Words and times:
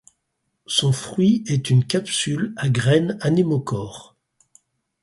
Son 0.65 0.91
fruit 0.91 1.43
est 1.45 1.69
une 1.69 1.85
capsule 1.85 2.55
à 2.57 2.69
graines 2.69 3.19
anémochores. 3.21 4.17